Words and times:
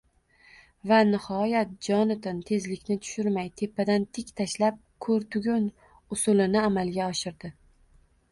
Va 0.91 0.99
nihoyat, 1.07 1.73
Jonatan 1.87 2.39
tezlikni 2.47 2.97
tushirmay, 3.03 3.51
tepadan 3.61 4.07
tik 4.19 4.33
tashlab 4.41 4.79
«ko‘r 5.07 5.29
tugun» 5.35 5.67
usulini 6.17 6.63
amalga 6.71 7.11
oshirdi. 7.13 7.53